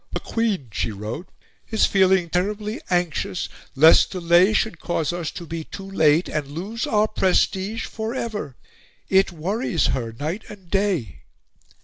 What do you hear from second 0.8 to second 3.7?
wrote, "is feeling terribly anxious